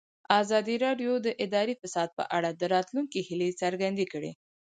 [0.41, 4.31] ازادي راډیو د اداري فساد په اړه د راتلونکي هیلې څرګندې کړې.